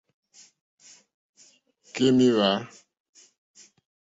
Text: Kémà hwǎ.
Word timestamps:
Kémà 1.93 2.25
hwǎ. 2.35 2.51